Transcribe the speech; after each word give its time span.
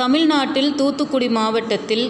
தமிழ்நாட்டில் 0.00 0.74
தூத்துக்குடி 0.74 1.28
மாவட்டத்தில் 1.28 2.04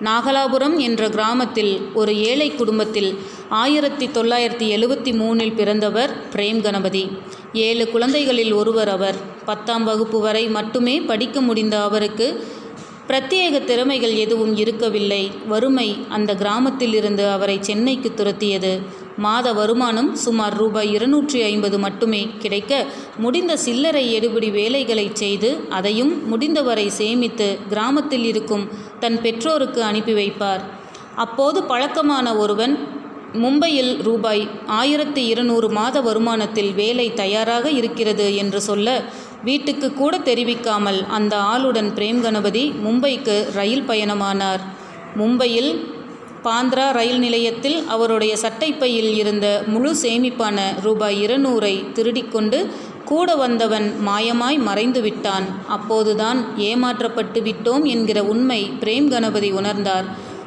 நாகலாபுரம் 0.00 0.76
என்ற 0.78 1.08
கிராமத்தில் 1.08 1.72
ஒரு 1.94 2.12
ஏழை 2.22 2.54
குடும்பத்தில் 2.54 3.10
ஆயிரத்தி 3.48 4.06
தொள்ளாயிரத்தி 4.06 4.66
எழுவத்தி 4.76 5.12
மூணில் 5.20 5.54
பிறந்தவர் 5.54 6.10
பிரேம் 6.32 6.62
கணபதி. 6.62 7.04
ஏழு 7.52 7.90
குழந்தைகளில் 7.90 8.52
ஒருவர் 8.52 8.88
அவர். 8.88 9.14
பத்தாம் 9.44 9.84
வகுப்பு 9.84 10.20
வரை 10.20 10.48
மட்டுமே 10.48 11.00
படிக்க 11.00 11.40
முடிந்த 11.40 11.82
அவருக்கு 11.82 12.46
பிரத்யேக 13.08 13.64
திறமைகள் 13.64 14.14
எதுவும் 14.14 14.56
இருக்கவில்லை. 14.56 15.30
வறுமை 15.48 15.88
அந்த 16.08 16.34
கிராமத்தில் 16.34 16.94
இருந்து 16.94 17.28
அவரை 17.28 17.58
சென்னைக்கு 17.60 18.14
துரத்தியது. 18.14 18.72
மாத 19.16 19.52
வருமானம் 19.52 20.14
சுமார் 20.14 20.54
ரூபாய் 20.54 20.92
இருநூற்றி 20.92 21.42
ஐம்பது 21.42 21.78
மட்டுமே 21.78 22.30
கிடைக்க 22.38 22.86
முடிந்த 23.16 23.56
சில்லறை 23.56 24.18
எடுபிடி 24.18 24.50
வேலைகளை 24.50 25.10
செய்து 25.12 25.60
அதையும் 25.68 26.28
முடிந்தவரை 26.28 26.90
சேமித்து 26.90 27.58
கிராமத்தில் 27.68 28.24
இருக்கும் 28.24 28.68
தன் 29.00 29.20
பெற்றோருக்கு 29.20 29.82
அனுப்பி 29.82 30.12
வைப்பார். 30.12 30.60
அப்போது 31.14 31.62
பழக்கமான 31.62 32.36
ஒருவன் 32.36 33.00
மும்பையில் 33.32 34.02
ரூபாய் 34.02 34.48
ஆயிரத்தி 34.66 35.26
இருநூறு 35.26 35.68
மாத 35.68 36.00
வருமானத்தில் 36.00 36.74
வேலை 36.74 37.14
தயாராக 37.14 37.70
இருக்கிறது 37.70 38.36
என்று 38.36 38.60
சொல்ல 38.60 39.02
வீட்டுக்கு 39.44 39.94
கூட 39.94 40.18
தெரிவிக்காமல் 40.18 41.06
அந்த 41.06 41.36
ஆளுடன் 41.36 41.90
பிரேம் 41.90 42.20
கணபதி 42.20 42.72
மும்பைக்கு 42.84 43.52
ரயில் 43.52 43.88
பயணமானார். 43.88 44.60
மும்பையில் 45.16 45.91
பாந்த்ரா 46.44 46.84
ரயில் 46.90 47.18
நிலையத்தில் 47.18 47.76
அவருடைய 47.86 48.32
சட்டைப்பையில் 48.36 49.10
இருந்த 49.14 49.46
முழு 49.66 49.90
சேமிப்பான 50.02 50.58
ரூபாய் 50.82 51.18
இருநூறை 51.24 51.74
திருடிக்கொண்டு 51.92 52.58
கூட 53.04 53.34
வந்தவன் 53.34 53.86
மாயமாய் 54.06 54.58
மறைந்து 54.58 55.00
விட்டான். 55.00 55.46
அப்போதுதான் 55.68 56.38
ஏமாற்றப்பட்டு 56.56 57.40
விட்டோம் 57.42 57.84
என்கிற 57.84 58.18
உண்மை 58.24 58.60
பிரேம் 58.80 59.08
கணபதி 59.08 59.50
உணர்ந்தார். 59.52 60.06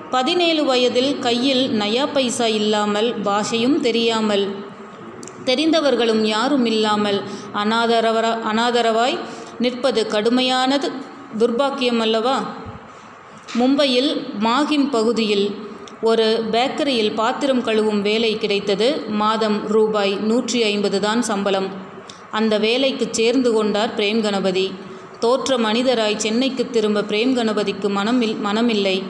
பதினேழு 0.09 0.63
வயதில் 0.65 1.19
கையில் 1.19 1.63
நயா 1.81 2.05
பைசா 2.13 2.47
இல்லாமல் 2.59 3.09
பாஷையும் 3.23 3.79
தெரியாமல் 3.79 4.45
தெரிந்தவர்களும் 5.45 6.23
யாரும் 6.25 6.65
இல்லாமல் 6.65 7.19
அனாதரவர 7.63 8.27
அனாதரவாய் 8.51 9.17
நிற்பது 9.59 10.03
கடுமையானது. 10.13 10.89
துர்பாக்கியம் 11.37 12.01
அல்லவா? 12.05 12.37
மும்பையில் 13.59 14.11
மாகிம் 14.39 14.89
பகுதியில் 14.89 15.47
ஒரு 16.01 16.25
பேக்கரியில் 16.51 17.13
பாத்திரம் 17.13 17.61
கழுவும் 17.63 18.01
வேலை 18.01 18.37
கிடைத்தது. 18.37 18.87
மாதம் 19.07 19.67
ரூபாய் 19.67 20.15
நூற்றி 20.15 20.63
ஐம்பது 20.63 20.99
தான் 20.99 21.21
சம்பளம். 21.21 21.69
அந்த 22.31 22.57
வேலைக்கு 22.57 23.07
சேர்ந்து 23.11 23.53
கொண்டார் 23.53 23.93
பிரேம் 23.95 24.21
கணபதி. 24.21 24.73
தோற்ற 25.19 25.57
மனிதராய் 25.57 26.17
சென்னைக்கு 26.17 26.69
திரும்ப 26.69 27.01
பிரேம் 27.01 27.33
கணபதிக்கு 27.35 27.89
மனமில் 27.89 28.35
மனமில்லை. 28.47 29.03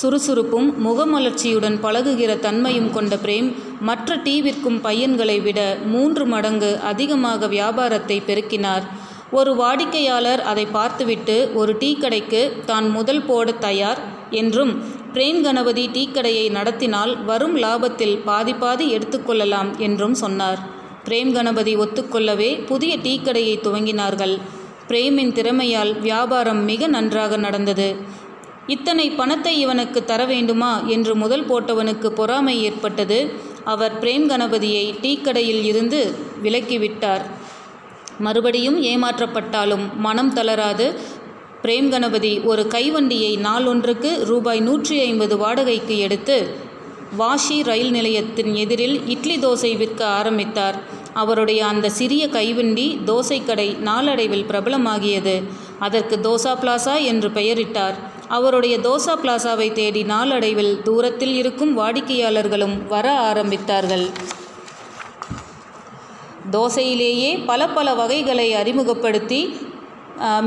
சுறுசுறுப்பும் 0.00 0.68
முகமலர்ச்சியுடன் 0.86 1.76
பழகுகிற 1.80 2.38
தன்மையும் 2.38 2.90
கொண்ட 2.90 3.16
பிரேம் 3.16 3.48
மற்ற 3.80 4.16
டீ 4.16 4.40
விற்கும் 4.40 4.80
பையன்களை 4.80 5.40
விட 5.40 5.76
மூன்று 5.84 6.26
மடங்கு 6.26 6.78
அதிகமாக 6.78 7.46
வியாபாரத்தை 7.46 8.22
பெருக்கினார். 8.28 8.84
ஒரு 9.30 9.54
வாடிக்கையாளர் 9.54 10.40
அதை 10.40 10.66
பார்த்துவிட்டு 10.66 11.50
ஒரு 11.54 11.76
டீ 11.78 11.94
கடைக்கு 11.94 12.52
தான் 12.66 12.90
முதல் 12.90 13.22
போட 13.22 13.52
தயார். 13.52 14.02
என்றும் 14.32 14.72
பிரேம் 15.14 15.40
கணபதி 15.40 15.84
டீக்கடையை 15.88 16.46
நடத்தினால் 16.50 17.12
வரும் 17.24 17.56
லாபத்தில் 17.56 18.16
பாதி 18.24 18.54
பாதி 18.54 18.86
எடுத்துக்கொள்ளலாம் 18.96 19.70
என்றும் 19.78 20.14
சொன்னார். 20.14 20.60
பிரேம் 21.04 21.32
கணபதி 21.32 21.74
ஒத்துக்கொள்ளவே 21.76 22.50
புதிய 22.66 22.92
டீக்கடையை 22.96 23.54
துவங்கினார்கள். 23.62 24.34
பிரேமின் 24.88 25.32
திறமையால் 25.32 25.92
வியாபாரம் 26.00 26.64
மிக 26.64 26.86
நன்றாக 26.86 27.36
நடந்தது. 27.36 27.88
இத்தனை 28.66 29.06
பணத்தை 29.10 29.52
இவனுக்கு 29.58 30.00
தர 30.04 30.24
வேண்டுமா 30.24 30.72
என்று 30.86 31.12
முதல் 31.14 31.46
போட்டவனுக்கு 31.46 32.08
பொறாமை 32.10 32.54
ஏற்பட்டது. 32.64 33.18
அவர் 33.64 33.94
பிரேம் 34.00 34.26
கணபதியை 34.28 34.84
டீக்கடையில் 35.02 35.64
இருந்து 35.64 36.00
விலக்கிவிட்டார் 36.42 37.24
மறுபடியும் 38.18 38.76
ஏமாற்றப்பட்டாலும் 38.82 39.84
மனம் 39.96 40.32
தளராது. 40.32 40.86
பிரேம் 41.62 41.88
கணபதி 41.88 42.38
ஒரு 42.38 42.62
கைவண்டியை 42.62 43.32
நாளொன்றுக்கு 43.38 44.24
ரூபாய் 44.24 44.60
நூற்றி 44.60 45.00
ஐம்பது 45.00 45.36
வாடகைக்கு 45.36 45.98
எடுத்து 45.98 46.56
வாஷி 47.16 47.62
ரயில் 47.62 47.90
நிலையத்தின் 47.90 48.54
எதிரில் 48.54 48.96
இட்லி 49.06 49.36
தோசை 49.36 49.76
விற்க 49.76 50.06
ஆரம்பித்தார். 50.06 50.76
அவருடைய 51.12 51.66
அந்த 51.66 51.90
சிறிய 51.90 52.28
கைவண்டி 52.28 52.98
தோசை 53.06 53.44
கடை 53.44 53.68
நாளடைவில் 53.80 54.44
பிரபலமாகியது. 54.48 55.42
அதற்கு 55.78 56.16
தோசா 56.16 56.52
பிளாசா 56.62 57.02
என்று 57.04 57.28
பெயரிட்டார். 57.28 57.94
அவருடைய 58.28 58.78
தோசா 58.78 59.14
பிளாசாவை 59.22 59.72
தேடி 59.72 60.02
நாளடைவில் 60.02 60.82
தூரத்தில் 60.82 61.34
இருக்கும் 61.34 61.78
வாடிக்கையாளர்களும் 61.78 62.86
வர 62.88 63.32
ஆரம்பித்தார்கள். 63.32 64.06
தோசையிலேயே 66.52 67.44
பல 67.46 67.68
பல 67.68 67.94
வகைகளை 67.94 68.54
அறிமுகப்படுத்தி 68.54 69.56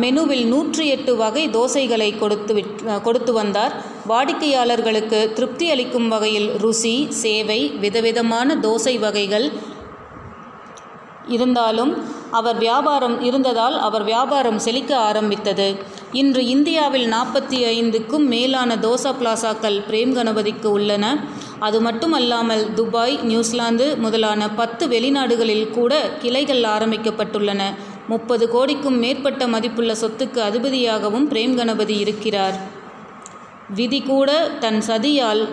மெனுவில் 0.01 0.45
நூற்றி 0.53 0.85
எட்டு 0.95 1.13
வகை 1.21 1.43
தோசைகளை 1.55 2.09
கொடுத்து 2.21 2.53
விட் 2.57 2.81
கொடுத்து 3.07 3.31
வந்தார். 3.39 3.73
வாடிக்கையாளர்களுக்கு 4.11 5.19
திருப்தி 5.37 5.65
அளிக்கும் 5.73 6.09
வகையில் 6.13 6.49
ருசி 6.63 6.95
சேவை 7.21 7.61
விதவிதமான 7.85 8.55
தோசை 8.65 8.95
வகைகள் 9.05 9.47
இருந்தாலும் 11.35 11.91
அவர் 12.39 12.57
வியாபாரம் 12.63 13.15
இருந்ததால் 13.27 13.75
அவர் 13.85 14.03
வியாபாரம் 14.09 14.59
செழிக்க 14.65 14.91
ஆரம்பித்தது. 15.09 15.67
இன்று 16.21 16.41
இந்தியாவில் 16.55 17.07
நாற்பத்தி 17.13 17.57
ஐந்துக்கும் 17.71 18.25
மேலான 18.33 18.75
தோசா 18.85 19.11
பிளாசாக்கள் 19.19 19.77
பிரேம் 19.87 20.13
கணபதிக்கு 20.17 20.67
உள்ளன. 20.77 21.05
அது 21.67 21.77
மட்டுமல்லாமல் 21.87 22.63
துபாய் 22.79 23.15
நியூசிலாந்து 23.29 23.87
முதலான 24.05 24.49
பத்து 24.59 24.85
வெளிநாடுகளில் 24.93 25.67
கூட 25.77 25.93
கிளைகள் 26.23 26.63
ஆரம்பிக்கப்பட்டுள்ளன. 26.75 27.61
முப்பது 28.07 28.49
கோடிக்கும் 28.49 28.97
மேற்பட்ட 28.97 29.47
மதிப்புள்ள 29.47 29.93
சொத்துக்கு 29.93 30.39
அதிபதியாகவும் 30.39 31.29
பிரேம் 31.31 31.55
கணபதி 31.55 31.97
இருக்கிறார். 31.97 32.57
விதி 33.75 34.01
கூட 34.01 34.49
தன் 34.59 34.81
சதியால் 34.87 35.47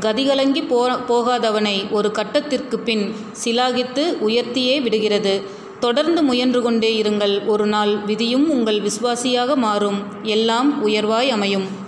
கதிகலங்கி 0.00 0.68
போ 0.68 0.90
போகாதவனை 1.08 1.90
ஒரு 1.90 2.10
கட்டத்திற்கு 2.10 2.78
பின் 2.78 3.14
சிலாகித்து 3.44 4.04
உயர்த்தியே 4.28 4.82
விடுகிறது. 4.82 5.42
தொடர்ந்து 5.80 6.22
முயன்று 6.22 6.62
கொண்டே 6.62 7.02
இருங்கள். 7.02 7.46
ஒரு 7.46 7.66
நாள் 7.66 7.96
விதியும் 7.96 8.50
உங்கள் 8.50 8.80
விசுவாசியாக 8.80 9.54
மாறும். 9.54 10.00
எல்லாம் 10.22 10.86
உயர்வாய் 10.86 11.28
அமையும். 11.28 11.79